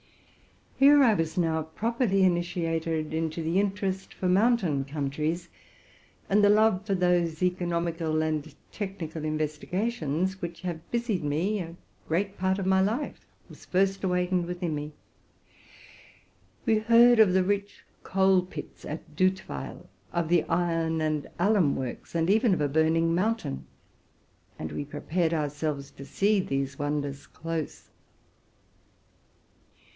[0.79, 5.47] Here I was now properly initiated into the interest for mountain countries,
[6.27, 11.75] and the love for those economical and technical investigations which have busied me a
[12.07, 14.93] great part of my life was first awak ened within me.
[16.65, 22.15] We heard of the rich coal pits at Dutweil, of the iron and alum works,
[22.15, 23.67] and even of a burning mountain;
[24.57, 27.89] and we prepared ourselves to see these wonders close.